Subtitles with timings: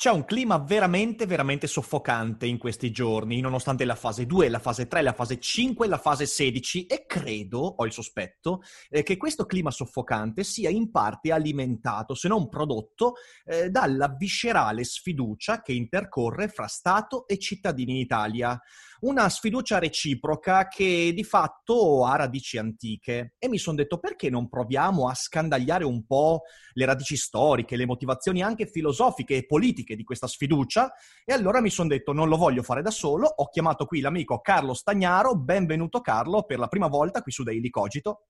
[0.00, 4.86] C'è un clima veramente, veramente soffocante in questi giorni, nonostante la fase 2, la fase
[4.86, 9.18] 3, la fase 5 e la fase 16 e credo, ho il sospetto, eh, che
[9.18, 15.74] questo clima soffocante sia in parte alimentato, se non prodotto, eh, dalla viscerale sfiducia che
[15.74, 18.58] intercorre fra Stato e cittadini in Italia
[19.00, 24.48] una sfiducia reciproca che di fatto ha radici antiche e mi sono detto perché non
[24.48, 26.42] proviamo a scandagliare un po'
[26.72, 30.92] le radici storiche, le motivazioni anche filosofiche e politiche di questa sfiducia
[31.24, 34.40] e allora mi sono detto non lo voglio fare da solo, ho chiamato qui l'amico
[34.40, 38.26] Carlo Stagnaro, benvenuto Carlo per la prima volta qui su Daily Cogito.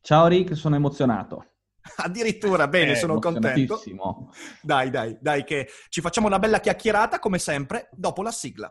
[0.00, 1.46] Ciao Rick, sono emozionato.
[1.96, 3.80] Addirittura, bene, eh, sono contento.
[4.60, 8.70] Dai, dai, dai, che ci facciamo una bella chiacchierata come sempre dopo la sigla.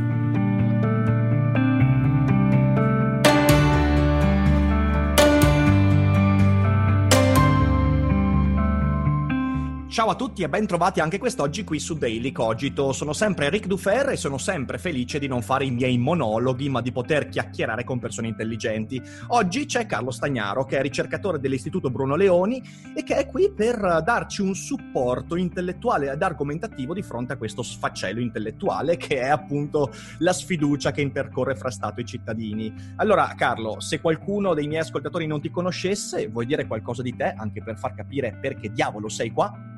[9.91, 12.93] Ciao a tutti e ben trovati anche quest'oggi qui su Daily Cogito.
[12.93, 16.79] Sono sempre Rick Dufer e sono sempre felice di non fare i miei monologhi, ma
[16.79, 19.01] di poter chiacchierare con persone intelligenti.
[19.27, 22.63] Oggi c'è Carlo Stagnaro, che è ricercatore dell'Istituto Bruno Leoni
[22.95, 27.61] e che è qui per darci un supporto intellettuale ed argomentativo di fronte a questo
[27.61, 32.73] sfaccello intellettuale che è appunto la sfiducia che intercorre fra Stato e cittadini.
[32.95, 37.33] Allora, Carlo, se qualcuno dei miei ascoltatori non ti conoscesse, vuoi dire qualcosa di te,
[37.35, 39.70] anche per far capire perché diavolo sei qua?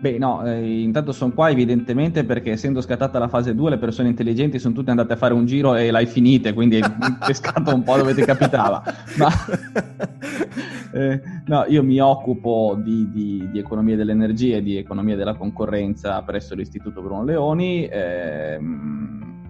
[0.00, 4.08] Beh, no, eh, intanto sono qua evidentemente perché essendo scattata la fase 2 le persone
[4.08, 6.80] intelligenti sono tutte andate a fare un giro e l'hai finita, quindi
[7.26, 8.82] pescato un po' dove ti capitava.
[9.18, 9.28] Ma
[10.94, 16.22] eh, no, io mi occupo di, di, di, economia dell'energia e di economia della concorrenza
[16.22, 17.84] presso l'Istituto Bruno Leoni.
[17.86, 18.58] Eh,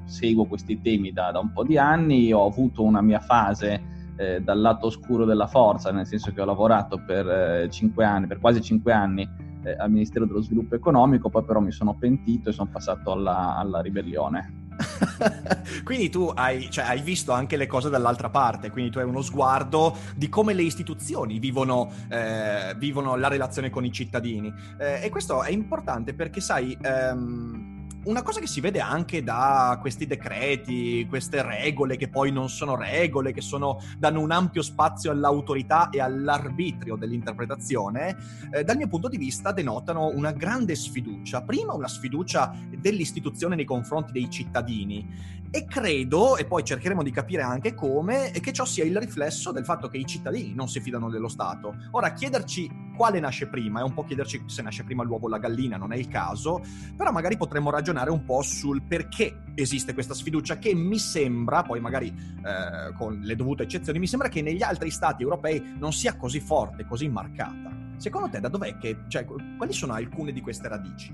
[0.07, 3.81] seguo questi temi da, da, un po' di anni, ho avuto una mia fase
[4.17, 8.27] eh, dal lato oscuro della forza, nel senso che ho lavorato per, eh, cinque anni,
[8.27, 12.49] per quasi 5 anni eh, al Ministero dello Sviluppo Economico, poi però mi sono pentito
[12.51, 14.69] e sono passato alla, alla ribellione.
[15.85, 19.21] quindi tu hai, cioè, hai, visto anche le cose dall'altra parte, quindi tu hai uno
[19.21, 24.53] sguardo di come le istituzioni vivono, eh, vivono la relazione con i cittadini.
[24.79, 27.70] Eh, e questo è importante perché, sai, ehm,
[28.05, 32.75] una cosa che si vede anche da questi decreti, queste regole che poi non sono
[32.75, 38.17] regole, che sono, danno un ampio spazio all'autorità e all'arbitrio dell'interpretazione,
[38.53, 41.43] eh, dal mio punto di vista denotano una grande sfiducia.
[41.43, 47.43] Prima una sfiducia dell'istituzione nei confronti dei cittadini e credo, e poi cercheremo di capire
[47.43, 51.11] anche come, che ciò sia il riflesso del fatto che i cittadini non si fidano
[51.11, 51.75] dello Stato.
[51.91, 55.39] Ora, chiederci quale nasce prima, è un po' chiederci se nasce prima l'uovo o la
[55.39, 56.63] gallina, non è il caso,
[56.97, 61.81] però magari potremmo ragionare un po' sul perché esiste questa sfiducia che mi sembra, poi
[61.81, 66.17] magari eh, con le dovute eccezioni, mi sembra che negli altri stati europei non sia
[66.17, 67.71] così forte, così marcata.
[67.97, 71.13] Secondo te da dov'è che, cioè, quali sono alcune di queste radici?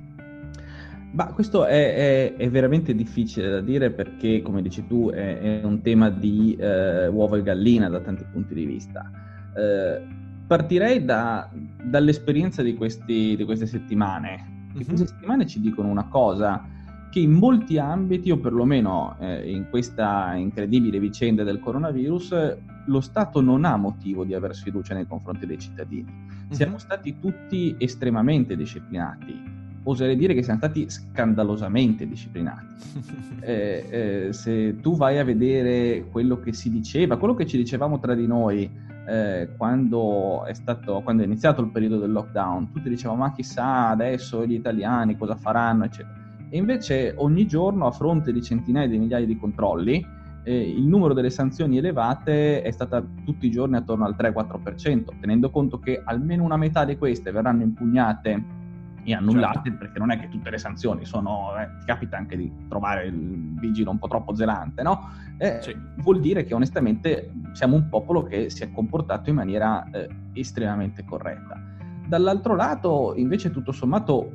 [1.12, 5.64] Ma questo è, è, è, veramente difficile da dire perché, come dici tu, è, è
[5.64, 9.10] un tema di eh, uovo e gallina da tanti punti di vista.
[9.56, 10.02] Eh,
[10.46, 11.50] partirei da,
[11.82, 14.55] dall'esperienza di, questi, di, queste settimane.
[14.76, 14.86] Mm-hmm.
[14.86, 16.64] Queste settimane ci dicono una cosa
[17.10, 22.56] che in molti ambiti, o perlomeno eh, in questa incredibile vicenda del coronavirus,
[22.86, 26.10] lo Stato non ha motivo di aver sfiducia nei confronti dei cittadini.
[26.10, 26.50] Mm-hmm.
[26.50, 32.66] Siamo stati tutti estremamente disciplinati oserei dire che siamo stati scandalosamente disciplinati.
[33.40, 33.86] eh,
[34.28, 38.14] eh, se tu vai a vedere quello che si diceva, quello che ci dicevamo tra
[38.14, 38.68] di noi
[39.06, 43.88] eh, quando, è stato, quando è iniziato il periodo del lockdown, tutti dicevano ma chissà
[43.88, 46.24] adesso gli italiani cosa faranno, eccetera.
[46.48, 50.04] E invece ogni giorno, a fronte di centinaia di migliaia di controlli,
[50.44, 55.50] eh, il numero delle sanzioni elevate è stata tutti i giorni attorno al 3-4%, tenendo
[55.50, 58.64] conto che almeno una metà di queste verranno impugnate
[59.06, 59.78] e annullate certo.
[59.78, 63.54] perché non è che tutte le sanzioni sono, eh, ti capita anche di trovare il
[63.58, 65.10] vigile un po' troppo zelante, no?
[65.38, 65.76] Eh, sì.
[65.98, 71.04] Vuol dire che onestamente siamo un popolo che si è comportato in maniera eh, estremamente
[71.04, 71.60] corretta.
[72.06, 74.32] Dall'altro lato, invece, tutto sommato,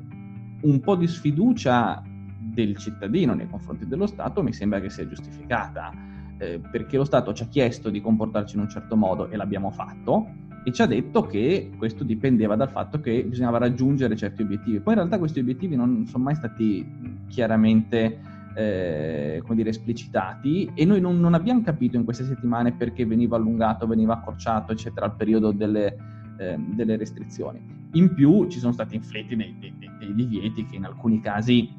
[0.61, 5.91] un po' di sfiducia del cittadino nei confronti dello Stato mi sembra che sia giustificata,
[6.37, 9.71] eh, perché lo Stato ci ha chiesto di comportarci in un certo modo e l'abbiamo
[9.71, 10.27] fatto,
[10.63, 14.79] e ci ha detto che questo dipendeva dal fatto che bisognava raggiungere certi obiettivi.
[14.79, 16.85] Poi in realtà questi obiettivi non sono mai stati
[17.27, 18.19] chiaramente
[18.53, 23.37] eh, come dire, esplicitati e noi non, non, abbiamo capito in queste settimane perché veniva
[23.37, 25.97] allungato, veniva accorciato, eccetera, il periodo delle,
[26.37, 27.79] eh, delle restrizioni.
[27.93, 31.69] In più ci sono stati inflitti dei, dei, dei divieti che in alcuni casi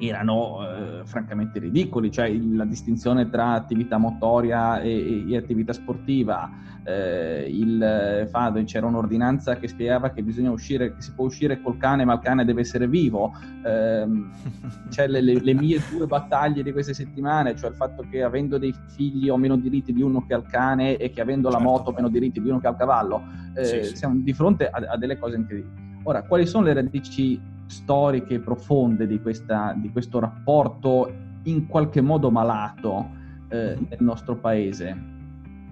[0.00, 6.50] erano eh, francamente ridicoli, cioè la distinzione tra attività motoria e, e attività sportiva,
[6.84, 11.76] eh, il Fado, c'era un'ordinanza che spiegava che bisogna uscire, che si può uscire col
[11.76, 13.32] cane ma il cane deve essere vivo,
[13.64, 14.06] eh,
[14.90, 18.58] cioè le, le, le, mie due battaglie di queste settimane, cioè il fatto che avendo
[18.58, 21.64] dei figli ho meno diritti di uno che al cane e che avendo certo.
[21.64, 23.22] la moto ho meno diritti di uno che al cavallo,
[23.54, 23.96] eh, sì, sì.
[23.96, 25.88] siamo di fronte a, a delle cose incredibili.
[26.04, 31.12] Ora, quali sono le radici storiche profonde di, questa, di questo rapporto
[31.44, 33.10] in qualche modo malato
[33.48, 35.08] eh, nel nostro paese?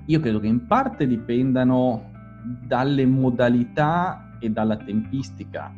[0.07, 2.11] Io credo che in parte dipendano
[2.67, 5.73] dalle modalità e dalla tempistica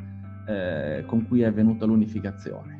[0.46, 2.78] eh, con cui è avvenuta l'unificazione.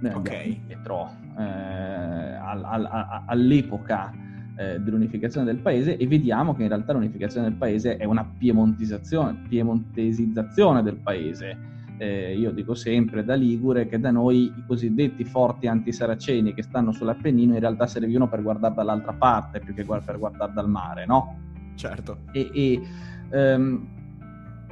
[0.00, 0.60] Noi okay.
[0.66, 2.88] dietro eh, all, all,
[3.26, 4.12] all'epoca
[4.56, 10.82] eh, dell'unificazione del paese e vediamo che in realtà l'unificazione del paese è una piemontesizzazione
[10.82, 16.54] del paese eh, io dico sempre da Ligure che da noi i cosiddetti forti antisaraceni
[16.54, 20.68] che stanno sull'Appennino in realtà servivano per guardare dall'altra parte più che per guardare dal
[20.68, 21.38] mare, no?
[21.76, 22.18] Certo.
[22.32, 22.82] E, e
[23.30, 23.88] ehm,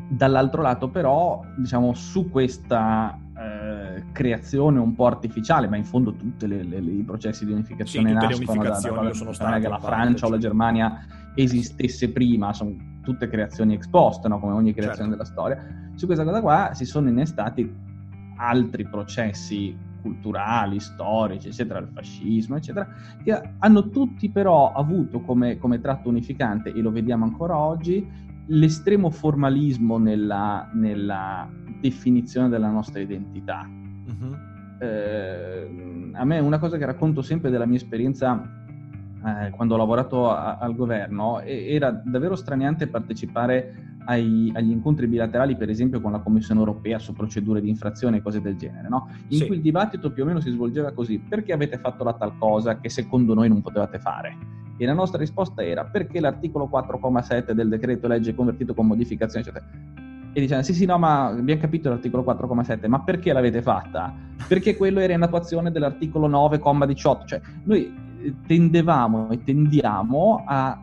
[0.08, 6.44] dall'altro lato però, diciamo, su questa eh, creazione un po' artificiale, ma in fondo tutti
[6.44, 10.30] i processi di unificazione sì, nascono da, da, da, sono state, che la Francia o
[10.30, 14.38] la Germania esistesse prima, sono tutte creazioni ex post, no?
[14.38, 15.24] come ogni creazione certo.
[15.24, 15.90] della storia.
[15.94, 17.70] Su questa cosa qua si sono innestati
[18.36, 22.88] altri processi culturali, storici, eccetera, il fascismo, eccetera,
[23.22, 28.04] che hanno tutti però avuto come, come tratto unificante, e lo vediamo ancora oggi,
[28.46, 31.48] l'estremo formalismo nella, nella
[31.80, 33.68] definizione della nostra identità.
[33.68, 34.36] Uh-huh.
[34.80, 38.61] Eh, a me una cosa che racconto sempre della mia esperienza
[39.24, 45.56] eh, quando ho lavorato a, al governo, era davvero straniante partecipare ai, agli incontri bilaterali,
[45.56, 49.08] per esempio con la Commissione europea su procedure di infrazione e cose del genere, no?
[49.28, 49.46] in sì.
[49.46, 52.78] cui il dibattito più o meno si svolgeva così, perché avete fatto la tal cosa
[52.78, 54.36] che secondo noi non potevate fare?
[54.76, 59.64] E la nostra risposta era perché l'articolo 4,7 del decreto legge convertito con modificazioni, eccetera.
[60.34, 64.12] E dicevano, sì, sì, no, ma abbiamo capito l'articolo 4,7, ma perché l'avete fatta?
[64.48, 67.26] Perché quello era in attuazione dell'articolo 9,18.
[67.26, 67.94] Cioè, noi
[68.46, 70.80] tendevamo e tendiamo a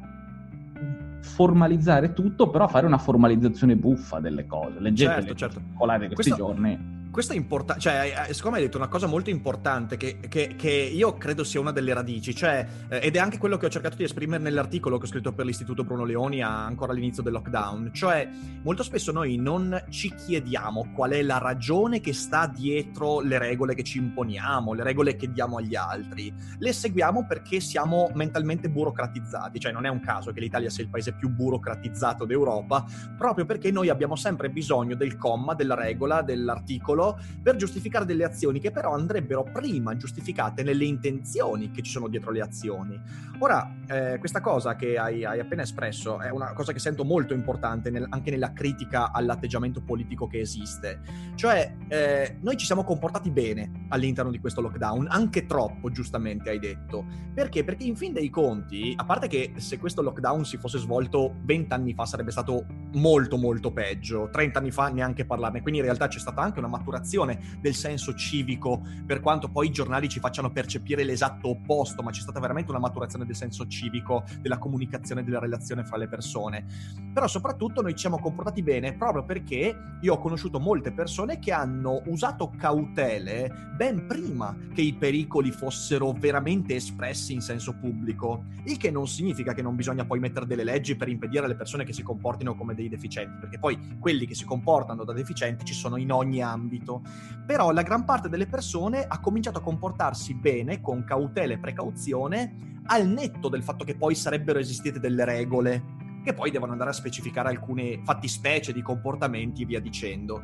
[1.22, 4.80] formalizzare tutto, però a fare una formalizzazione buffa delle cose.
[4.80, 5.62] Leggete certo, certo.
[5.78, 6.36] questi Questo...
[6.36, 10.56] giorni questo è importante, cioè, secondo me hai detto una cosa molto importante che, che,
[10.56, 13.70] che io credo sia una delle radici, cioè, eh, ed è anche quello che ho
[13.70, 17.34] cercato di esprimere nell'articolo che ho scritto per l'Istituto Bruno Leoni a, ancora all'inizio del
[17.34, 18.30] lockdown, cioè,
[18.64, 23.74] molto spesso noi non ci chiediamo qual è la ragione che sta dietro le regole
[23.74, 29.60] che ci imponiamo, le regole che diamo agli altri, le seguiamo perché siamo mentalmente burocratizzati,
[29.60, 32.86] cioè non è un caso che l'Italia sia il paese più burocratizzato d'Europa,
[33.18, 36.99] proprio perché noi abbiamo sempre bisogno del comma, della regola, dell'articolo,
[37.42, 42.32] per giustificare delle azioni che però andrebbero prima giustificate nelle intenzioni che ci sono dietro
[42.32, 43.00] le azioni.
[43.40, 47.34] Ora, eh, questa cosa che hai, hai, appena espresso è una cosa che sento molto
[47.34, 51.00] importante nel, anche nella critica all'atteggiamento politico che esiste.
[51.36, 56.60] Cioè, eh, noi ci siamo comportati bene all'interno di questo lockdown, anche troppo, giustamente hai
[56.60, 57.06] detto.
[57.34, 57.64] Perché?
[57.64, 61.94] Perché in fin dei conti, a parte che se questo lockdown si fosse svolto vent'anni
[61.94, 66.20] fa sarebbe stato molto molto peggio, 30 anni fa neanche parlarne, quindi in realtà c'è
[66.20, 70.52] stata anche una maturazione maturazione del senso civico, per quanto poi i giornali ci facciano
[70.52, 75.40] percepire l'esatto opposto, ma c'è stata veramente una maturazione del senso civico, della comunicazione, della
[75.40, 76.66] relazione fra le persone.
[77.14, 81.52] Però soprattutto noi ci siamo comportati bene proprio perché io ho conosciuto molte persone che
[81.52, 88.78] hanno usato cautele ben prima che i pericoli fossero veramente espressi in senso pubblico, il
[88.78, 91.94] che non significa che non bisogna poi mettere delle leggi per impedire alle persone che
[91.94, 95.98] si comportino come dei deficienti, perché poi quelli che si comportano da deficienti ci sono
[95.98, 97.02] in ogni ambito ambito,
[97.46, 102.82] però la gran parte delle persone ha cominciato a comportarsi bene, con cautela e precauzione,
[102.86, 105.84] al netto del fatto che poi sarebbero esistite delle regole,
[106.24, 110.44] che poi devono andare a specificare alcune fattispecie di comportamenti e via dicendo.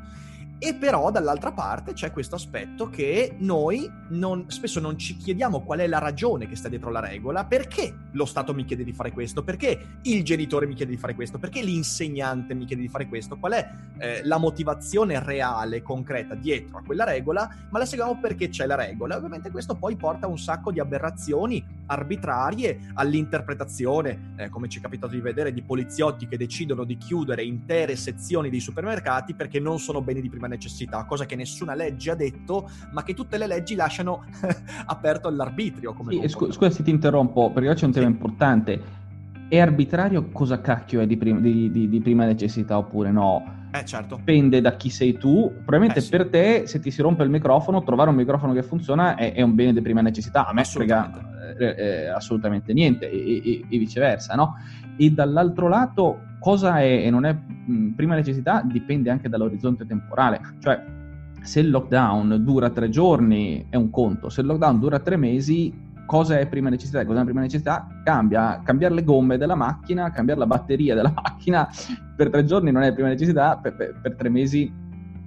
[0.57, 5.79] E però dall'altra parte c'è questo aspetto che noi non, spesso non ci chiediamo qual
[5.79, 9.11] è la ragione che sta dietro la regola, perché lo Stato mi chiede di fare
[9.11, 13.07] questo, perché il genitore mi chiede di fare questo, perché l'insegnante mi chiede di fare
[13.07, 18.19] questo, qual è eh, la motivazione reale, concreta dietro a quella regola, ma la seguiamo
[18.19, 19.17] perché c'è la regola.
[19.17, 24.81] Ovviamente questo poi porta a un sacco di aberrazioni arbitrarie, all'interpretazione, eh, come ci è
[24.81, 29.79] capitato di vedere, di poliziotti che decidono di chiudere intere sezioni dei supermercati perché non
[29.79, 33.47] sono beni di prima necessità, cosa che nessuna legge ha detto, ma che tutte le
[33.47, 34.25] leggi lasciano
[34.85, 35.93] aperto all'arbitrio.
[35.93, 38.11] Come sì, scu- scusa se ti interrompo, perché c'è un tema sì.
[38.11, 39.03] importante.
[39.47, 43.63] È arbitrario cosa cacchio è di, prim- di, di, di prima necessità oppure no?
[43.71, 44.15] Eh, certo.
[44.15, 45.51] Dipende da chi sei tu.
[45.51, 46.09] Probabilmente eh, sì.
[46.09, 49.41] per te, se ti si rompe il microfono, trovare un microfono che funziona è, è
[49.41, 50.47] un bene di prima necessità.
[50.47, 54.55] A me frega eh, eh, assolutamente niente, e, e, e, viceversa, no?
[54.97, 57.35] E dall'altro lato, cosa è e non è
[57.95, 60.39] prima necessità dipende anche dall'orizzonte temporale.
[60.59, 60.83] Cioè,
[61.41, 65.83] se il lockdown dura tre giorni è un conto, se il lockdown dura tre mesi
[66.05, 68.61] cosa è prima necessità e cosa è prima necessità cambia.
[68.63, 71.67] Cambiare le gomme della macchina, cambiare la batteria della macchina
[72.15, 74.71] per tre giorni non è prima necessità, per, per, per tre mesi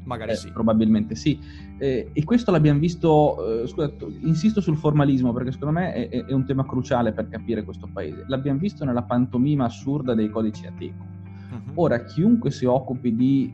[0.08, 0.50] magari eh, sì.
[0.50, 1.38] Probabilmente sì.
[1.76, 6.32] Eh, e questo l'abbiamo visto, eh, scusa, insisto sul formalismo perché secondo me è, è,
[6.32, 8.24] un tema cruciale per capire questo paese.
[8.26, 11.04] L'abbiamo visto nella pantomima assurda dei codici Ateco.
[11.50, 11.72] Uh-huh.
[11.74, 13.52] Ora, chiunque si occupi di,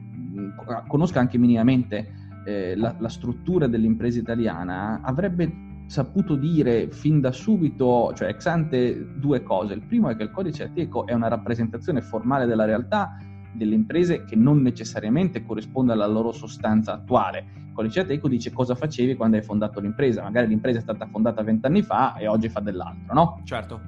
[0.89, 2.13] conosca anche minimamente
[2.47, 9.07] eh, la, la struttura dell'impresa italiana, avrebbe saputo dire fin da subito, cioè ex ante,
[9.17, 9.75] due cose.
[9.75, 13.19] Il primo è che il codice Ateco è una rappresentazione formale della realtà
[13.55, 17.45] delle imprese che non necessariamente corrisponde alla loro sostanza attuale.
[17.57, 20.23] Il codice Ateco dice cosa facevi quando hai fondato l'impresa.
[20.23, 23.41] Magari l'impresa è stata fondata vent'anni fa e oggi fa dell'altro, no?
[23.45, 23.81] Certo.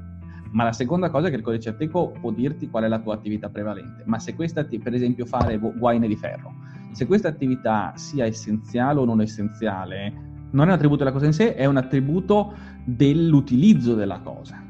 [0.53, 3.15] Ma la seconda cosa è che il codice Ateco può dirti qual è la tua
[3.15, 4.03] attività prevalente.
[4.07, 6.55] Ma se questa, per esempio, fare guaine di ferro,
[6.93, 10.13] se questa attività sia essenziale o non essenziale,
[10.53, 12.55] non è un attributo della cosa in sé, è un attributo
[12.85, 14.66] dell'utilizzo della cosa.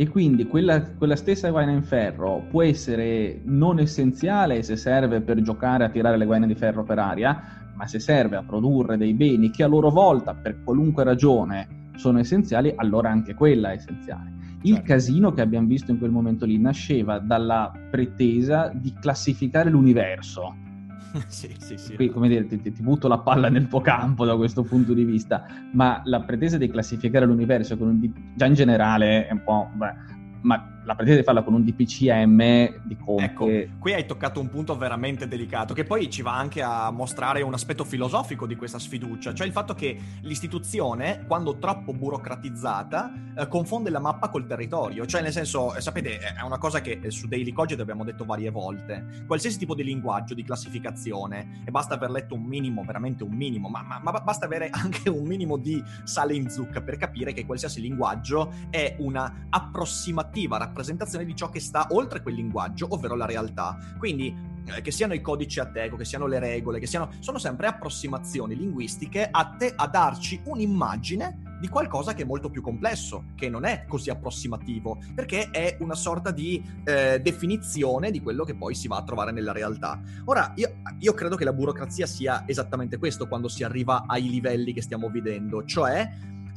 [0.00, 5.42] E quindi quella, quella stessa guaina in ferro può essere non essenziale se serve per
[5.42, 9.12] giocare a tirare le guaine di ferro per aria, ma se serve a produrre dei
[9.12, 14.32] beni che a loro volta, per qualunque ragione, sono essenziali, allora anche quella è essenziale.
[14.62, 14.88] Il certo.
[14.88, 20.68] casino che abbiamo visto in quel momento lì nasceva dalla pretesa di classificare l'universo
[21.26, 21.94] sì, sì, sì.
[21.94, 25.04] Qui, come dire, ti, ti, butto la palla nel tuo campo da questo punto di
[25.04, 29.70] vista, ma la pretesa di classificare l'universo con un, già in generale è un po'...
[29.74, 29.94] Beh,
[30.42, 33.24] ma la pretesa di farla con un DPCM di Conte.
[33.24, 37.42] Ecco, qui hai toccato un punto veramente delicato, che poi ci va anche a mostrare
[37.42, 43.48] un aspetto filosofico di questa sfiducia, cioè il fatto che l'istituzione, quando troppo burocratizzata, eh,
[43.48, 45.04] confonde la mappa col territorio.
[45.04, 48.50] Cioè, nel senso, eh, sapete, è una cosa che su Daily Cogit abbiamo detto varie
[48.50, 49.24] volte.
[49.26, 53.68] Qualsiasi tipo di linguaggio, di classificazione, e basta aver letto un minimo, veramente un minimo,
[53.68, 57.44] ma, ma, ma basta avere anche un minimo di sale in zucca per capire che
[57.44, 63.14] qualsiasi linguaggio è una approssimativa rappresentazione rappresentazione di ciò che sta oltre quel linguaggio, ovvero
[63.14, 63.76] la realtà.
[63.98, 64.34] Quindi
[64.64, 67.66] eh, che siano i codici a teco, che siano le regole, che siano sono sempre
[67.66, 73.64] approssimazioni linguistiche atte a darci un'immagine di qualcosa che è molto più complesso, che non
[73.66, 78.88] è così approssimativo, perché è una sorta di eh, definizione di quello che poi si
[78.88, 80.00] va a trovare nella realtà.
[80.24, 84.72] Ora, io, io credo che la burocrazia sia esattamente questo quando si arriva ai livelli
[84.72, 86.08] che stiamo vedendo, cioè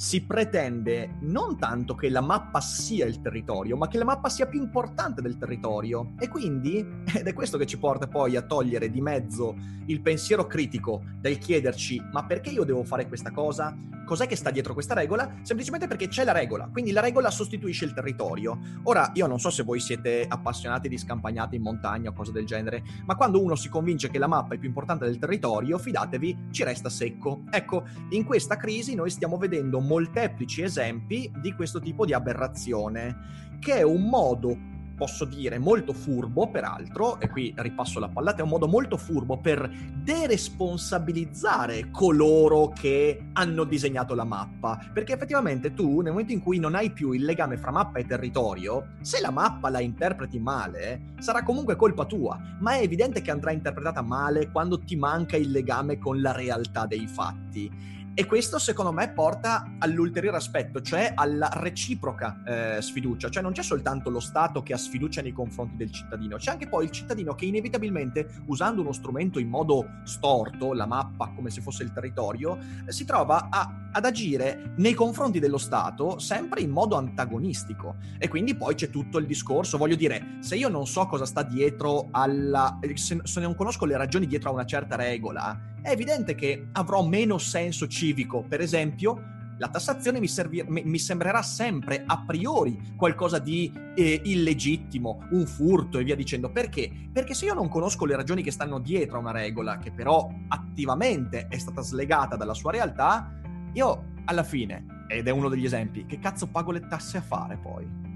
[0.03, 4.47] si pretende non tanto che la mappa sia il territorio, ma che la mappa sia
[4.47, 6.11] più importante del territorio.
[6.19, 9.55] E quindi, ed è questo che ci porta poi a togliere di mezzo
[9.85, 13.73] il pensiero critico del chiederci ma perché io devo fare questa cosa?
[14.05, 15.39] Cos'è che sta dietro questa regola?
[15.43, 18.59] Semplicemente perché c'è la regola, quindi la regola sostituisce il territorio.
[18.83, 22.45] Ora, io non so se voi siete appassionati di scampagnate in montagna o cose del
[22.45, 26.47] genere, ma quando uno si convince che la mappa è più importante del territorio, fidatevi,
[26.51, 27.43] ci resta secco.
[27.49, 33.77] Ecco, in questa crisi noi stiamo vedendo molteplici esempi di questo tipo di aberrazione, che
[33.77, 38.49] è un modo posso dire molto furbo, peraltro, e qui ripasso la pallata, è un
[38.49, 44.79] modo molto furbo per deresponsabilizzare coloro che hanno disegnato la mappa.
[44.93, 48.05] Perché effettivamente tu, nel momento in cui non hai più il legame fra mappa e
[48.05, 52.39] territorio, se la mappa la interpreti male, sarà comunque colpa tua.
[52.59, 56.85] Ma è evidente che andrà interpretata male quando ti manca il legame con la realtà
[56.85, 58.01] dei fatti.
[58.15, 63.63] E questo secondo me porta all'ulteriore aspetto, cioè alla reciproca eh, sfiducia, cioè non c'è
[63.63, 67.33] soltanto lo Stato che ha sfiducia nei confronti del cittadino, c'è anche poi il cittadino
[67.33, 72.59] che inevitabilmente, usando uno strumento in modo storto, la mappa come se fosse il territorio,
[72.85, 77.95] eh, si trova a, ad agire nei confronti dello Stato sempre in modo antagonistico.
[78.19, 81.41] E quindi poi c'è tutto il discorso, voglio dire, se io non so cosa sta
[81.41, 82.77] dietro alla...
[82.93, 87.05] se, se non conosco le ragioni dietro a una certa regola, è evidente che avrò
[87.05, 88.41] meno senso civico.
[88.41, 89.21] Per esempio,
[89.57, 95.99] la tassazione mi, servir- mi, sembrerà sempre a priori qualcosa di eh, illegittimo, un furto
[95.99, 96.49] e via dicendo.
[96.49, 96.89] Perché?
[97.11, 100.27] Perché se io non conosco le ragioni che stanno dietro a una regola, che però
[100.47, 103.31] attivamente è stata slegata dalla sua realtà,
[103.73, 107.57] io alla fine ed è uno degli esempi, che cazzo pago le tasse a fare
[107.57, 108.12] poi?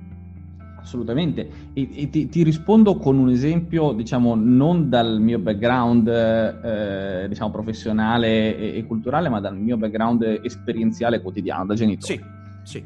[0.79, 7.25] Assolutamente, e, e ti, ti, rispondo con un esempio, diciamo, non dal mio background, eh,
[7.27, 12.13] diciamo, professionale e, e, culturale, ma dal mio background esperienziale quotidiano, da genitore.
[12.13, 12.21] Sì,
[12.63, 12.83] sì.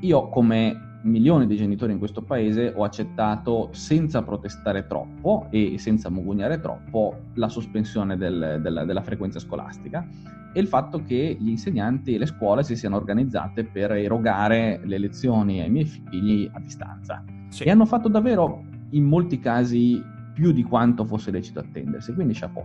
[0.00, 6.10] Io, come milioni di genitori in questo paese, ho accettato senza protestare troppo e senza
[6.10, 10.06] mugugnare troppo la sospensione del, della, della frequenza scolastica
[10.52, 14.98] e il fatto che gli insegnanti e le scuole si siano organizzate per erogare le
[14.98, 17.24] lezioni ai miei figli a distanza.
[17.48, 17.64] Sì.
[17.64, 20.02] E hanno fatto davvero, in molti casi,
[20.34, 22.64] più di quanto fosse lecito attendersi, quindi chapeau.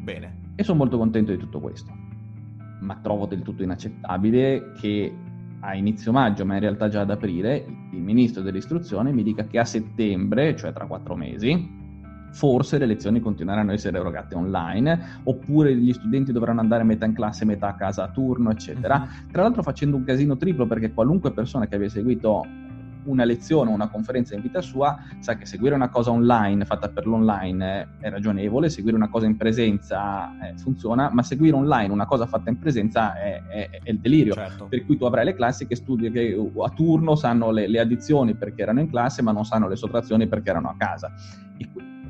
[0.00, 0.52] Bene.
[0.54, 1.92] E sono molto contento di tutto questo.
[2.80, 5.12] Ma trovo del tutto inaccettabile che
[5.60, 9.58] a inizio maggio, ma in realtà già ad aprile, il ministro dell'istruzione mi dica che
[9.58, 11.84] a settembre, cioè tra quattro mesi,
[12.32, 17.14] forse le lezioni continueranno a essere erogate online, oppure gli studenti dovranno andare metà in
[17.14, 18.98] classe, metà a casa a turno, eccetera.
[18.98, 19.30] Mm-hmm.
[19.32, 22.44] Tra l'altro facendo un casino triplo perché qualunque persona che abbia seguito
[23.06, 26.88] una lezione o una conferenza in vita sua sa che seguire una cosa online fatta
[26.88, 32.06] per l'online è ragionevole, seguire una cosa in presenza eh, funziona, ma seguire online una
[32.06, 34.34] cosa fatta in presenza è, è, è il delirio.
[34.34, 34.66] Certo.
[34.66, 38.34] Per cui tu avrai le classi che studi che a turno sanno le, le, addizioni
[38.34, 41.12] perché erano in classe, ma non sanno le sottrazioni perché erano a casa.
[41.58, 41.68] E,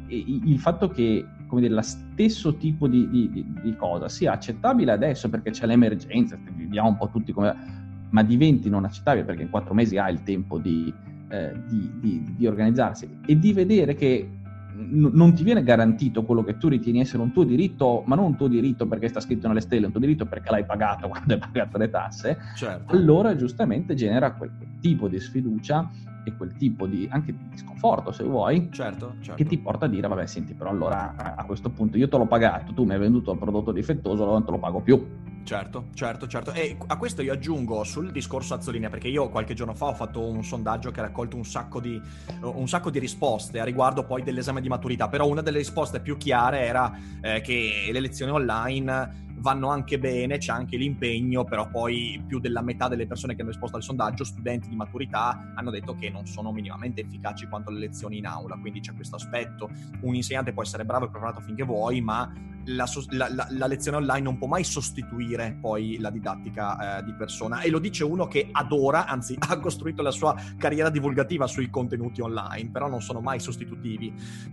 [0.08, 5.28] il fatto che come dire, lo stesso tipo di, di, di, cosa sia accettabile adesso
[5.28, 7.84] perché c'è l'emergenza, viviamo un po' tutti come...
[8.16, 10.92] ma diventi non accettabile perché in quattro mesi hai il tempo di,
[11.28, 14.26] eh, di organizzarsi e di vedere che
[14.72, 18.24] n- non ti viene garantito quello che tu ritieni essere un tuo diritto, ma non
[18.24, 21.34] un tuo diritto perché sta scritto nelle stelle, un tuo diritto perché l'hai pagato quando
[21.34, 22.90] hai pagato le tasse, certo.
[22.94, 25.90] allora giustamente genera quel tipo di sfiducia
[26.26, 29.34] e quel tipo di anche di sconforto, se vuoi, certo, certo.
[29.34, 32.26] che ti porta a dire, vabbè, senti, però allora a questo punto io te l'ho
[32.26, 35.06] pagato, tu mi hai venduto il prodotto difettoso, allora non te lo pago più.
[35.44, 36.52] Certo, certo, certo.
[36.52, 40.20] E a questo io aggiungo sul discorso Azzolina, perché io qualche giorno fa ho fatto
[40.26, 42.00] un sondaggio che ha raccolto un sacco di,
[42.40, 46.16] un sacco di risposte a riguardo poi dell'esame di maturità, però una delle risposte più
[46.16, 52.22] chiare era eh, che le lezioni online vanno anche bene, c'è anche l'impegno, però poi
[52.26, 55.94] più della metà delle persone che hanno risposto al sondaggio, studenti di maturità, hanno detto
[55.94, 59.70] che non sono minimamente efficaci quanto le lezioni in aula, quindi c'è questo aspetto.
[60.00, 62.32] Un insegnante può essere bravo e preparato finché vuoi, ma
[62.66, 67.60] la, la, la, lezione online non può mai sostituire poi la didattica eh, di persona
[67.60, 72.20] e lo dice uno che adora, anzi ha costruito la sua carriera divulgativa sui contenuti
[72.20, 74.12] online, però non sono mai sostitutivi.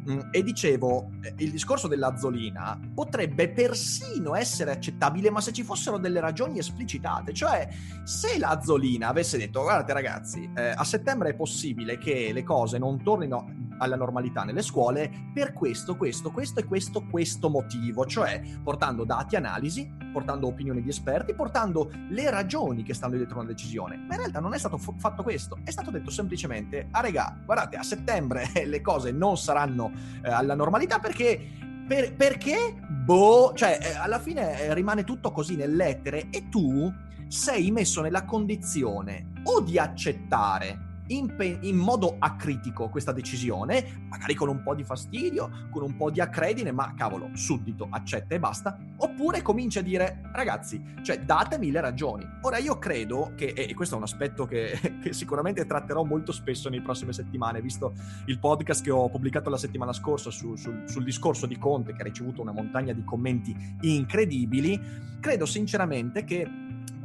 [0.10, 5.97] Mm, e dicevo, eh, il discorso dell'azzolina potrebbe persino essere accettabile, ma se ci fossero
[5.97, 7.67] delle ragioni esplicitate, cioè
[8.04, 12.78] se la Zolina avesse detto guardate ragazzi, eh, a settembre è possibile che le cose
[12.78, 18.41] non tornino alla normalità nelle scuole per questo, questo, questo e questo, questo motivo, cioè
[18.61, 23.97] portando dati, analisi, portando opinioni di esperti, portando le ragioni che stanno dietro una decisione.
[23.97, 27.37] Ma in realtà non è stato f- fatto questo, è stato detto semplicemente, ah regà,
[27.43, 29.91] guardate, a settembre le cose non saranno
[30.23, 32.75] eh, alla normalità perché per, perché?
[32.87, 36.91] Boh, cioè, eh, alla fine eh, rimane tutto così nelle lettere e tu
[37.27, 44.35] sei messo nella condizione o di accettare in, pe- in, modo acritico questa decisione, magari
[44.35, 48.39] con un po' di fastidio, con un po' di accredine, ma cavolo, suddito, accetta e
[48.39, 52.27] basta, oppure comincia a dire, ragazzi, cioè datemi le ragioni.
[52.41, 56.69] Ora io credo che, e questo è un aspetto che, che sicuramente tratterò molto spesso
[56.69, 57.93] nei prossime settimane, visto
[58.25, 62.01] il podcast che ho pubblicato la settimana scorsa su, su, sul discorso di Conte, che
[62.01, 64.79] ha ricevuto una montagna di commenti incredibili,
[65.19, 66.47] credo sinceramente che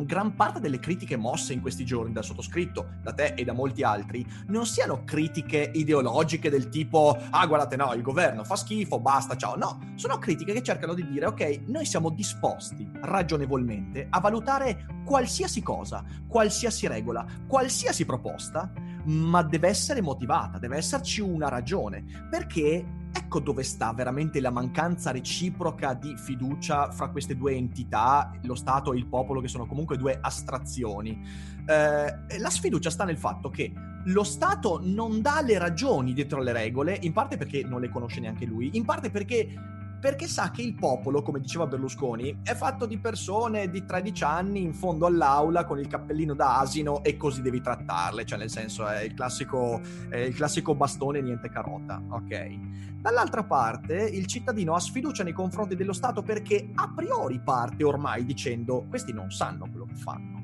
[0.04, 3.82] gran parte delle critiche mosse in questi giorni dal sottoscritto, da te e da molti
[3.82, 9.36] altri, non siano critiche ideologiche del tipo ah guardate no, il governo fa schifo, basta,
[9.36, 9.56] ciao.
[9.56, 15.62] No, sono critiche che cercano di dire ok, noi siamo disposti ragionevolmente a valutare qualsiasi
[15.62, 18.70] cosa, qualsiasi regola, qualsiasi proposta,
[19.04, 22.84] ma deve essere motivata, deve esserci una ragione, perché
[23.28, 28.94] Ecco dove sta veramente la mancanza reciproca di fiducia fra queste due entità, lo Stato
[28.94, 31.20] e il popolo, che sono comunque due astrazioni.
[31.66, 33.70] Eh, la sfiducia sta nel fatto che
[34.02, 38.20] lo Stato non dà le ragioni dietro le regole, in parte perché non le conosce
[38.20, 42.86] neanche lui, in parte perché perché sa che il popolo, come diceva Berlusconi, è fatto
[42.86, 47.42] di persone di 13 anni in fondo all'aula con il cappellino da asino e così
[47.42, 52.96] devi trattarle, cioè nel senso è il classico, è il classico bastone niente carota, ok?
[53.00, 58.24] Dall'altra parte il cittadino ha sfiducia nei confronti dello Stato perché a priori parte ormai
[58.24, 60.37] dicendo questi non sanno quello che fanno.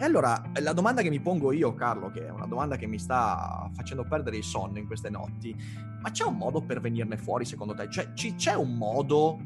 [0.00, 3.00] E allora la domanda che mi pongo io, Carlo, che è una domanda che mi
[3.00, 5.54] sta facendo perdere il sonno in queste notti,
[6.00, 7.90] ma c'è un modo per venirne fuori secondo te?
[7.90, 9.38] Cioè, c'è un modo,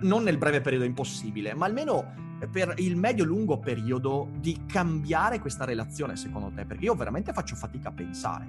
[0.00, 6.16] non nel breve periodo impossibile, ma almeno per il medio-lungo periodo di cambiare questa relazione,
[6.16, 6.64] secondo te?
[6.64, 8.46] Perché io veramente faccio fatica a pensare.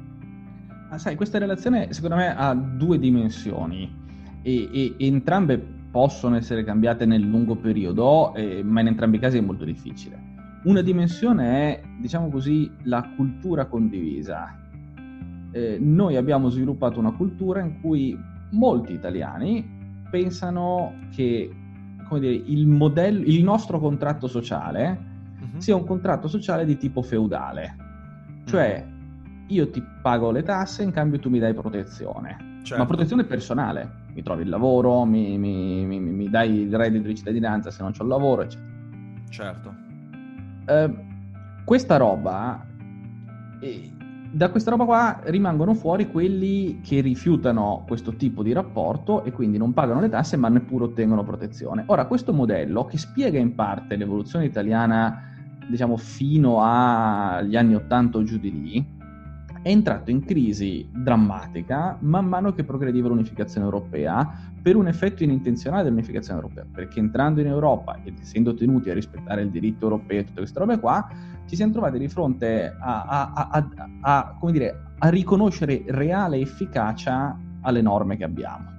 [0.89, 3.99] Ah, sai, questa relazione secondo me ha due dimensioni
[4.41, 5.59] e, e, e entrambe
[5.91, 10.30] possono essere cambiate nel lungo periodo, eh, ma in entrambi i casi è molto difficile.
[10.63, 14.57] Una dimensione è, diciamo così, la cultura condivisa.
[15.51, 18.17] Eh, noi abbiamo sviluppato una cultura in cui
[18.51, 21.49] molti italiani pensano che
[22.19, 24.99] dire, il, modello, il nostro contratto sociale
[25.39, 25.59] uh-huh.
[25.59, 27.75] sia un contratto sociale di tipo feudale.
[28.45, 29.45] Cioè, uh-huh.
[29.47, 32.59] io ti pago le tasse, in cambio tu mi dai protezione.
[32.63, 32.77] Certo.
[32.77, 33.99] Ma protezione personale.
[34.13, 37.93] Mi trovi il lavoro, mi, mi, mi, mi dai il reddito di cittadinanza se non
[37.93, 38.69] c'ho il lavoro, eccetera.
[39.29, 39.80] Certo.
[40.67, 41.09] Uh,
[41.65, 42.65] questa roba,
[44.31, 49.57] da questa roba qua rimangono fuori quelli che rifiutano questo tipo di rapporto e quindi
[49.57, 51.83] non pagano le tasse ma neppure ottengono protezione.
[51.87, 55.21] Ora, questo modello che spiega in parte l'evoluzione italiana,
[55.69, 58.99] diciamo, fino agli anni 80 o giù di lì,
[59.61, 64.27] è entrato in crisi drammatica man mano che progrediva l'unificazione europea
[64.61, 69.41] per un effetto inintenzionale dell'unificazione europea, perché entrando in Europa ed essendo tenuti a rispettare
[69.41, 71.07] il diritto europeo e tutte queste robe qua,
[71.45, 78.17] ci siamo trovati di fronte a, a, a, a dire, riconoscere reale efficacia alle norme
[78.17, 78.69] che abbiamo.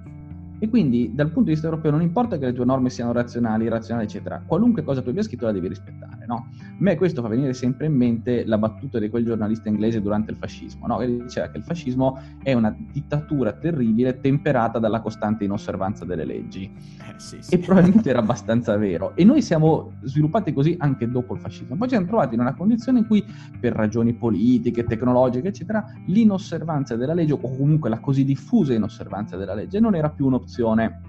[0.59, 3.65] E quindi dal punto di vista europeo non importa che le tue norme siano razionali,
[3.65, 6.47] irrazionali, eccetera, qualunque cosa tu abbia scritto la devi rispettare, no?
[6.59, 10.31] A me questo fa venire sempre in mente la battuta di quel giornalista inglese durante
[10.31, 10.97] il fascismo, no?
[10.97, 16.63] Che diceva che il fascismo è una dittatura terribile temperata dalla costante inosservanza delle leggi.
[16.63, 17.55] Eh, sì, sì.
[17.55, 19.15] E probabilmente era abbastanza vero.
[19.15, 21.75] E noi siamo sviluppati così anche dopo il fascismo.
[21.75, 23.23] Poi ci siamo trovati in una condizione in cui,
[23.59, 29.53] per ragioni politiche, tecnologiche, eccetera, l'inosservanza della legge, o comunque la così diffusa inosservanza della
[29.53, 31.01] legge, non era più un'opzione.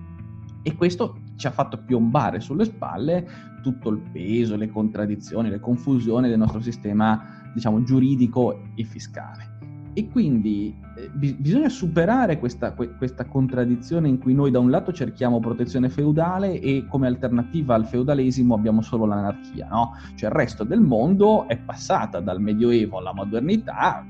[0.63, 3.27] E questo ci ha fatto piombare sulle spalle
[3.63, 9.53] tutto il peso, le contraddizioni, le confusioni del nostro sistema, diciamo, giuridico e fiscale.
[9.97, 14.69] E quindi eh, bi- bisogna superare questa, que- questa, contraddizione in cui noi da un
[14.69, 19.93] lato cerchiamo protezione feudale e come alternativa al feudalesimo abbiamo solo l'anarchia, no?
[20.17, 24.05] Cioè il resto del mondo è passata dal Medioevo alla modernità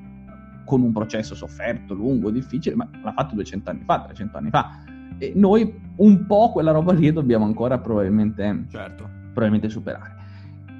[0.64, 4.92] con un processo sofferto, lungo, difficile, ma l'ha fatto 200 anni fa, 300 anni fa
[5.18, 9.08] e noi un po' quella roba lì dobbiamo ancora probabilmente, certo.
[9.32, 10.22] probabilmente superare.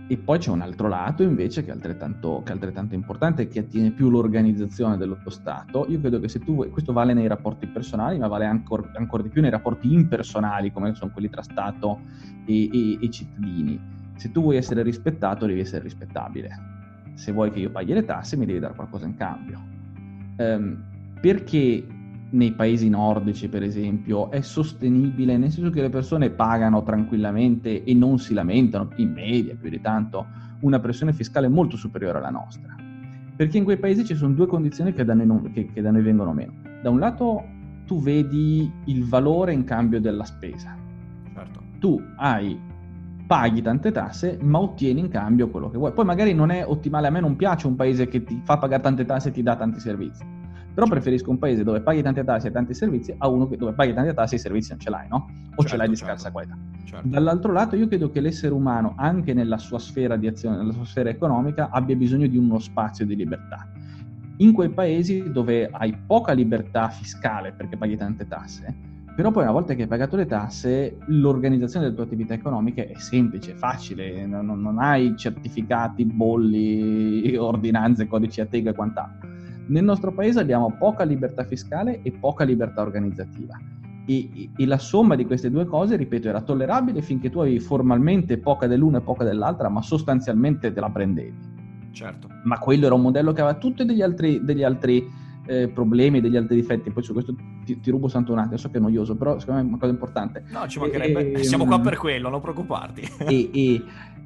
[0.07, 3.61] E poi c'è un altro lato invece che è altrettanto, che è altrettanto importante, che
[3.61, 5.87] attiene più l'organizzazione dello Stato.
[5.88, 9.31] Io credo che se tu questo vale nei rapporti personali, ma vale ancora, ancora di
[9.31, 12.00] più nei rapporti impersonali, come sono quelli tra Stato
[12.44, 13.81] e, e, e cittadini.
[14.16, 16.50] Se tu vuoi essere rispettato, devi essere rispettabile.
[17.14, 19.59] Se vuoi che io paghi le tasse, mi devi dare qualcosa in cambio.
[20.37, 20.83] Um,
[21.18, 21.87] perché
[22.35, 27.94] nei paesi nordici, per esempio, è sostenibile, nel senso che le persone pagano tranquillamente e
[27.94, 30.27] non si lamentano, in media più di tanto,
[30.61, 32.75] una pressione fiscale molto superiore alla nostra.
[33.37, 35.90] Perché in quei paesi ci sono due condizioni che da noi, non, che, che da
[35.90, 36.53] noi vengono meno.
[36.83, 37.44] Da un lato
[37.87, 40.77] tu vedi il valore in cambio della spesa.
[41.35, 41.62] Certo.
[41.79, 42.59] Tu hai,
[43.27, 45.92] paghi tante tasse, ma ottieni in cambio quello che vuoi.
[45.92, 48.83] Poi magari non è ottimale, a me non piace un paese che ti fa pagare
[48.83, 50.42] tante tasse e ti dà tanti servizi
[50.74, 53.94] però preferisco un paese dove paghi tante tasse e tanti servizi a uno dove paghi
[53.94, 55.16] tante tasse e i servizi non ce l'hai, no?
[55.16, 56.12] O certo, ce l'hai di certo.
[56.12, 56.56] scarsa qualità.
[56.84, 57.08] Certo.
[57.08, 60.84] Dall'altro lato, io credo che l'essere umano, anche nella sua sfera di azione, nella sua
[60.84, 63.68] sfera economica, abbia bisogno di uno spazio di libertà.
[64.38, 68.74] In quei paesi dove hai poca libertà fiscale perché paghi tante tasse,
[69.14, 72.98] però poi una volta che hai pagato le tasse, l'organizzazione delle tue attività economiche è
[72.98, 79.34] semplice, facile, non, non hai certificati, bolli, ordinanze, codici a tego e quant'altro
[79.66, 83.59] nel nostro paese abbiamo poca libertà fiscale e poca libertà organizzativa.
[84.07, 88.37] E, e, la somma di queste due cose, ripeto, era tollerabile finché tu avevi formalmente
[88.37, 91.53] poca dell'una e poca dell'altra, ma sostanzialmente te la prendevi.
[91.92, 92.29] Certo.
[92.42, 95.09] Ma quello era un modello che aveva tutti degli altri, degli altri
[95.46, 96.90] eh, problemi, degli altri difetti.
[96.90, 99.61] Poi su questo ti, ti rubo santo un attimo, so che è noioso, però secondo
[99.61, 100.44] me è una cosa importante.
[100.50, 101.33] No, ci mancherebbe.
[101.33, 103.09] E, Siamo qua per quello, non preoccuparti.
[103.27, 103.83] e,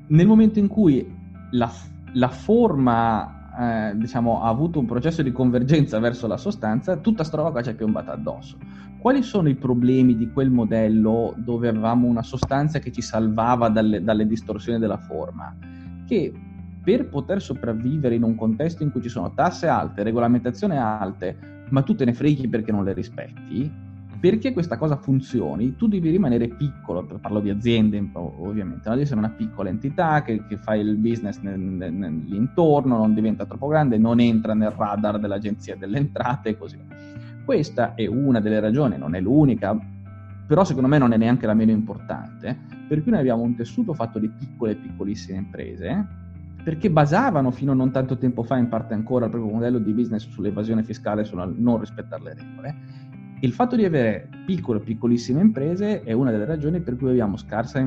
[0.08, 1.06] nel momento in cui
[1.52, 1.70] la,
[2.14, 7.38] la forma eh, diciamo, ha avuto un processo di convergenza verso la sostanza, tutta sta
[7.38, 8.56] roba qua ci è piombata addosso.
[8.98, 14.02] Quali sono i problemi di quel modello dove avevamo una sostanza che ci salvava dalle,
[14.02, 15.56] dalle distorsioni della forma?
[16.06, 16.32] Che
[16.82, 21.82] per poter sopravvivere in un contesto in cui ci sono tasse alte, regolamentazioni alte, ma
[21.82, 23.70] tu te ne freghi perché non le rispetti,
[24.20, 28.90] perché questa cosa funzioni, tu devi rimanere piccolo, parlo di aziende ovviamente, no?
[28.90, 33.46] devi essere una piccola entità che, che fa il business nel, nel, nell'intorno, non diventa
[33.46, 36.96] troppo grande, non entra nel radar dell'agenzia delle entrate e così via.
[37.44, 39.78] Questa è una delle ragioni, non è l'unica,
[40.46, 43.94] però secondo me non è neanche la meno importante, per cui noi abbiamo un tessuto
[43.94, 46.06] fatto di piccole e piccolissime imprese,
[46.64, 49.92] perché basavano fino a non tanto tempo fa, in parte ancora, il proprio modello di
[49.92, 52.76] business sull'evasione fiscale e sul non rispettare le regole.
[53.40, 57.78] Il fatto di avere piccole piccolissime imprese è una delle ragioni per cui abbiamo scarsa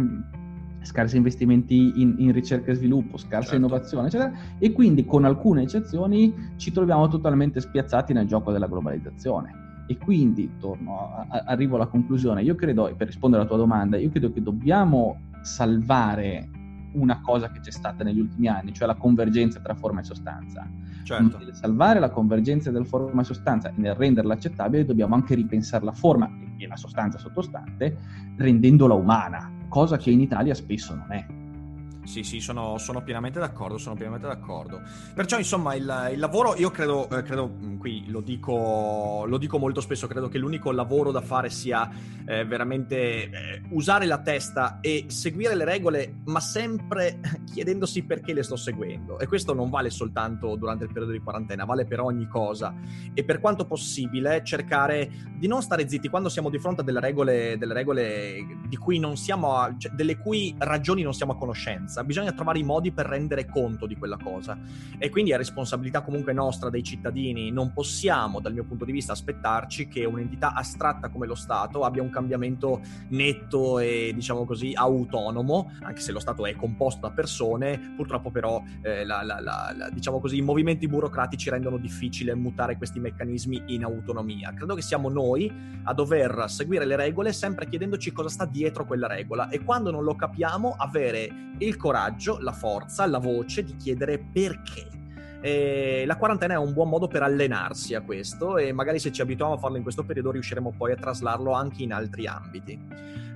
[0.84, 3.56] scarsi investimenti in, in, ricerca e sviluppo, scarsa certo.
[3.58, 9.70] innovazione, eccetera, e quindi con alcune eccezioni ci troviamo totalmente spiazzati nel gioco della globalizzazione.
[9.88, 14.10] E quindi, torno, a, arrivo alla conclusione, io credo, per rispondere alla tua domanda, io
[14.10, 16.50] credo che dobbiamo salvare
[16.94, 20.70] una cosa che c'è stata negli ultimi anni, cioè la convergenza tra forma e sostanza.
[21.04, 21.38] Certo.
[21.38, 25.84] Nel salvare la convergenza del forma e sostanza e nel renderla accettabile dobbiamo anche ripensare
[25.86, 27.98] la forma e la sostanza sottostante
[28.38, 31.26] rendendola umana, cosa che in Italia spesso non è.
[32.04, 34.82] Sì, sì, sono, sono, pienamente d'accordo, sono pienamente d'accordo.
[35.14, 39.60] Perciò, insomma, il, il lavoro, io credo, eh, credo mm, qui lo dico, lo dico,
[39.60, 41.90] molto spesso, credo che l'unico lavoro da fare sia
[42.26, 47.20] eh, veramente eh, usare la testa e seguire le regole, ma sempre
[47.54, 49.20] chiedendosi perché le sto seguendo.
[49.20, 52.74] E questo non vale soltanto durante il periodo di quarantena, vale per ogni cosa.
[53.14, 57.00] E per quanto possibile cercare di non stare zitti quando siamo di fronte a delle
[57.00, 61.38] regole, delle regole di cui non siamo, a, cioè, delle cui ragioni non siamo a
[61.38, 64.58] conoscenza differenza, bisogna trovare i modi per rendere conto di quella cosa.
[64.98, 69.12] E quindi è responsabilità comunque nostra dei cittadini, non possiamo dal mio punto di vista
[69.12, 75.72] aspettarci che un'entità astratta come lo Stato abbia un cambiamento netto e diciamo così autonomo,
[75.82, 80.20] anche se lo Stato è composto da persone, purtroppo però eh, la, la, la, diciamo
[80.20, 84.54] così, i movimenti burocratici rendono difficile mutare questi meccanismi in autonomia.
[84.54, 85.52] Credo che siamo noi
[85.84, 89.50] a dover seguire le regole sempre chiedendoci cosa sta dietro quella regola.
[89.50, 94.88] E quando non lo capiamo avere il coraggio, la forza, la voce di chiedere perché.
[95.42, 99.22] E la quarantena è un buon modo per allenarsi a questo e magari se ci
[99.22, 102.80] abituiamo a farlo in questo periodo riusciremo poi a traslarlo anche in altri ambiti.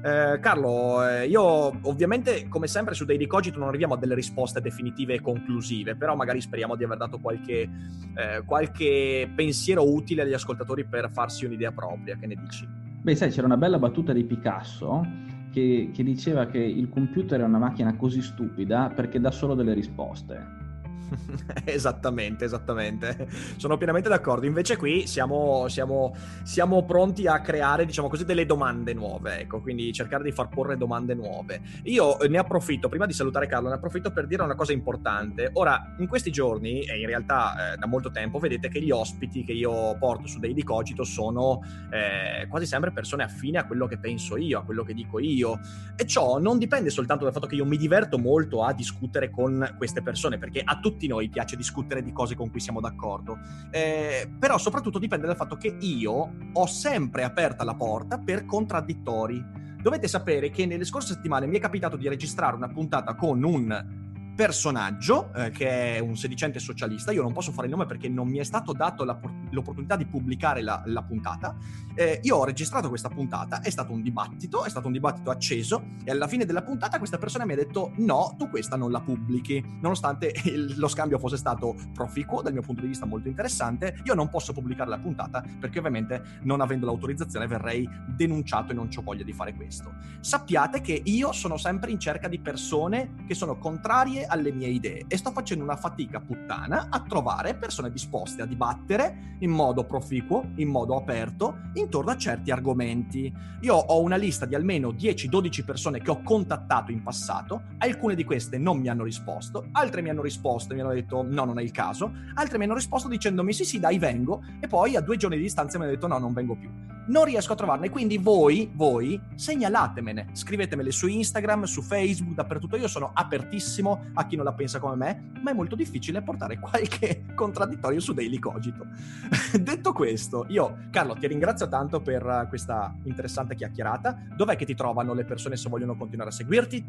[0.03, 4.62] Eh, Carlo, eh, io ovviamente come sempre su Daily Cogito non arriviamo a delle risposte
[4.62, 7.67] definitive e conclusive, però magari speriamo di aver dato qualche,
[8.13, 12.15] eh, qualche pensiero utile agli ascoltatori per farsi un'idea propria.
[12.17, 12.67] Che ne dici?
[13.01, 17.46] Beh, sai, c'era una bella battuta di Picasso che, che diceva che il computer è
[17.46, 20.64] una macchina così stupida perché dà solo delle risposte.
[21.65, 23.28] esattamente, esattamente.
[23.58, 24.46] Sono pienamente d'accordo.
[24.46, 29.91] Invece qui siamo, siamo, siamo, pronti a creare, diciamo così, delle domande nuove, ecco, quindi
[29.94, 31.62] cercare di far porre domande nuove.
[31.84, 35.50] Io ne approfitto, prima di salutare Carlo, ne approfitto per dire una cosa importante.
[35.54, 39.44] Ora, in questi giorni, e in realtà eh, da molto tempo, vedete che gli ospiti
[39.44, 43.98] che io porto su Daily Cogito sono eh, quasi sempre persone affine a quello che
[43.98, 45.60] penso io, a quello che dico io.
[45.96, 49.76] E ciò non dipende soltanto dal fatto che io mi diverto molto a discutere con
[49.78, 53.38] queste persone, perché a tutti tutti noi piace discutere di cose con cui siamo d'accordo,
[53.69, 59.63] eh, però soprattutto dipende dal fatto che io ho sempre aperta la porta per contraddittori.
[59.81, 64.03] Dovete sapere che nelle scorse settimane mi è capitato di registrare una puntata con un
[64.36, 67.12] personaggio eh, che è un sedicente socialista.
[67.12, 69.17] Io non posso fare il nome perché non mi è stato dato la,
[69.52, 71.56] l'opportunità di pubblicare la, la puntata.
[71.95, 75.84] Eh, io ho registrato questa puntata, è stato un dibattito, è stato un dibattito acceso
[76.04, 79.02] e alla fine della puntata questa persona mi ha detto no, tu questa non la
[79.02, 79.63] pubblichi.
[79.82, 84.13] Nonostante il, lo scambio fosse stato proficuo, dal mio punto di vista molto interessante, io
[84.13, 89.02] non posso pubblicare la puntata perché ovviamente non avendo l'autorizzazione verrei denunciato e non ho
[89.02, 89.93] voglia di fare questo.
[90.19, 95.05] Sappiate che io sono sempre in cerca di persone che sono contrarie alle mie idee
[95.07, 100.51] e sto facendo una fatica puttana a trovare persone disposte a dibattere in modo proficuo,
[100.55, 103.33] in modo aperto, intorno a certi argomenti.
[103.61, 108.23] Io ho una lista di almeno 10-12 persone che ho contattato in passato, alcune di
[108.23, 111.59] queste non mi hanno risposto, altre mi hanno risposto e mi hanno detto no, non
[111.59, 115.01] è il caso, altre mi hanno risposto dicendomi sì sì dai vengo e poi a
[115.01, 116.69] due giorni di distanza mi hanno detto no, non vengo più
[117.07, 117.89] non riesco a trovarne.
[117.89, 122.77] Quindi voi, voi, segnalatemene, scrivetemele su Instagram, su Facebook, dappertutto.
[122.77, 126.60] Io sono apertissimo a chi non la pensa come me, ma è molto difficile portare
[126.60, 128.86] qualche contraddittorio su Daily Cogito.
[129.60, 134.17] Detto questo, io, Carlo, ti ringrazio tanto per questa interessante chiacchierata.
[134.36, 136.86] Dov'è che ti trovano le persone se vogliono continuare a seguirti?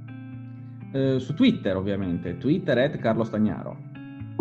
[0.92, 2.38] Eh, su Twitter, ovviamente.
[2.38, 3.76] Twitter at Carlo Stagnaro.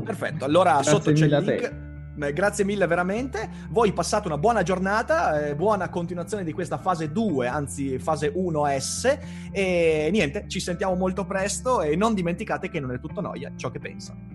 [0.04, 1.85] Perfetto, allora Grazie sotto c'è il link
[2.34, 3.50] grazie mille veramente.
[3.70, 9.20] Voi passate una buona giornata, eh, buona continuazione di questa fase 2, anzi fase 1S.
[9.52, 13.70] E niente, ci sentiamo molto presto e non dimenticate che non è tutto noia ciò
[13.70, 14.35] che pensa.